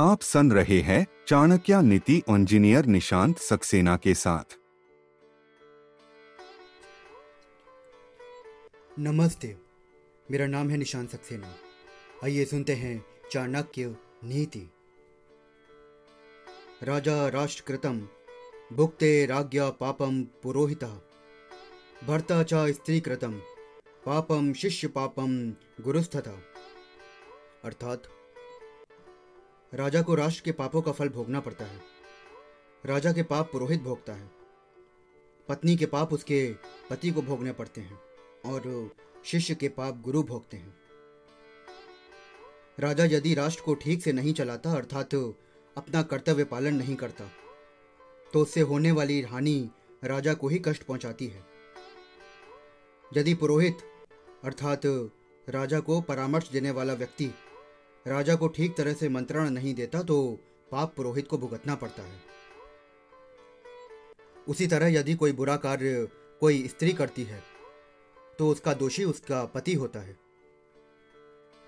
आप 0.00 0.20
सुन 0.20 0.52
रहे 0.52 0.80
हैं 0.80 1.06
चाणक्य 1.28 1.82
नीति 1.82 2.22
इंजीनियर 2.28 2.86
निशांत 2.86 3.38
सक्सेना 3.38 3.96
के 3.96 4.14
साथ। 4.14 4.44
नमस्ते, 8.98 9.56
मेरा 10.30 10.46
नाम 10.46 10.70
है 10.70 10.76
निशांत 10.76 11.10
सक्सेना। 11.10 11.54
आइए 12.24 12.44
सुनते 12.44 12.74
हैं 12.74 13.04
चाणक्य 13.32 13.96
नीति। 14.24 14.70
राजा 16.82 17.28
राष्ट्रकृतम, 17.28 18.08
भुक्ते 18.72 19.26
राज्ञा 19.26 19.70
पापम 19.70 20.22
पुरोहिता। 20.22 21.10
भर्ता 22.06 22.42
च 22.42 22.54
स्त्रीकृतम 22.54 23.32
पापम 24.06 24.52
शिष्य 24.52 24.88
पापम 24.88 25.50
गुरुस्थता। 25.80 26.42
अर्थात 27.64 28.02
राजा 29.72 30.00
को 30.02 30.14
राष्ट्र 30.14 30.42
के 30.44 30.52
पापों 30.52 30.80
का 30.82 30.92
फल 30.92 31.08
भोगना 31.08 31.40
पड़ता 31.40 31.64
है। 31.64 31.80
राजा 32.84 33.12
के 33.12 33.22
पाप 33.22 33.50
पुरोहित 33.52 33.82
भोगता 33.82 34.12
है। 34.12 34.30
पत्नी 35.48 35.76
के 35.76 35.86
पाप 35.86 36.12
उसके 36.12 36.52
पति 36.90 37.10
को 37.10 37.22
भोगने 37.22 37.52
पड़ते 37.52 37.80
हैं 37.80 37.98
और 38.44 38.90
शिष्य 39.24 39.54
के 39.54 39.68
पाप 39.68 40.00
गुरु 40.00 40.22
भोगते 40.22 40.56
हैं। 40.56 40.74
राजा 42.78 43.04
यदि 43.04 43.34
राष्ट्र 43.34 43.62
को 43.62 43.74
ठीक 43.74 44.02
से 44.02 44.12
नहीं 44.12 44.32
चलाता, 44.34 44.72
अर्थात 44.72 45.14
अपना 45.76 46.02
कर्तव्य 46.02 46.44
पालन 46.44 46.74
नहीं 46.74 46.96
करता 46.96 47.24
तो 48.32 48.40
उससे 48.40 48.60
होने 48.60 48.90
वाली 48.92 49.20
हानि 49.22 49.70
राजा 50.04 50.34
को 50.34 50.48
ही 50.48 50.58
कष्ट 50.58 50.82
पहुंचाती 50.82 51.26
है। 51.26 51.44
यदि 53.12 53.34
पुरोहित, 53.34 53.78
अर्थात 54.44 54.80
राजा 55.48 55.80
को 55.80 56.00
परामर्श 56.00 56.50
देने 56.50 56.70
वाला 56.70 56.92
व्यक्ति 56.92 57.30
राजा 58.06 58.34
को 58.34 58.48
ठीक 58.48 58.76
तरह 58.76 58.92
से 58.92 59.08
मंत्रण 59.08 59.50
नहीं 59.50 59.74
देता 59.74 60.02
तो 60.02 60.16
पाप 60.72 60.92
पुरोहित 60.96 61.28
को 61.28 61.38
भुगतना 61.38 61.74
पड़ता 61.74 62.02
है। 62.02 62.20
उसी 64.48 64.66
तरह 64.66 64.92
यदि 64.92 65.14
कोई 65.14 65.32
बुरा 65.32 65.56
कार्य 65.56 66.06
कोई 66.40 66.66
स्त्री 66.68 66.92
करती 66.92 67.24
है 67.24 67.42
तो 68.38 68.48
उसका 68.48 68.74
दोषी 68.74 69.04
उसका 69.04 69.44
पति 69.44 69.74
होता 69.74 70.00
है। 70.00 70.16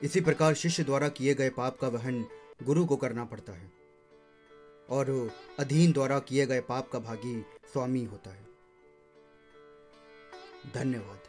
इसी 0.00 0.20
प्रकार 0.20 0.54
शिष्य 0.54 0.84
द्वारा 0.84 1.08
किए 1.08 1.34
गए 1.34 1.50
पाप 1.50 1.78
का 1.80 1.88
वहन 1.88 2.24
गुरु 2.62 2.84
को 2.86 2.96
करना 2.96 3.24
पड़ता 3.24 3.52
है, 3.52 3.70
और 4.90 5.30
अधीन 5.58 5.92
द्वारा 5.92 6.18
किए 6.18 6.46
गए 6.46 6.60
पाप 6.60 6.88
का 6.90 6.98
भागी 6.98 7.40
स्वामी 7.72 8.04
होता 8.04 8.30
है। 8.30 8.46
धन्यवाद। 10.74 11.28